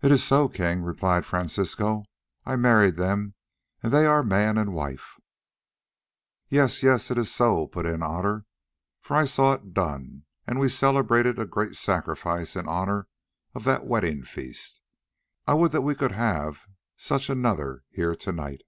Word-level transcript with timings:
"It 0.00 0.10
is 0.10 0.24
so, 0.24 0.48
King," 0.48 0.80
replied 0.80 1.26
Francisco. 1.26 2.04
"I 2.46 2.56
married 2.56 2.96
them, 2.96 3.34
and 3.82 3.92
they 3.92 4.06
are 4.06 4.22
man 4.22 4.56
and 4.56 4.72
wife." 4.72 5.20
"Yes, 6.48 6.82
yes, 6.82 7.10
it 7.10 7.18
is 7.18 7.30
so," 7.34 7.66
put 7.66 7.84
in 7.84 8.02
Otter, 8.02 8.46
"for 9.02 9.14
I 9.14 9.26
saw 9.26 9.52
it 9.52 9.74
done, 9.74 10.24
and 10.46 10.58
we 10.58 10.70
celebrated 10.70 11.38
a 11.38 11.44
great 11.44 11.74
sacrifice 11.74 12.56
in 12.56 12.66
honour 12.66 13.08
of 13.54 13.64
that 13.64 13.84
wedding 13.84 14.22
feast. 14.24 14.80
I 15.46 15.52
would 15.52 15.72
that 15.72 15.82
we 15.82 15.94
could 15.94 16.12
have 16.12 16.66
such 16.96 17.28
another 17.28 17.84
here 17.90 18.14
to 18.16 18.32
night." 18.32 18.62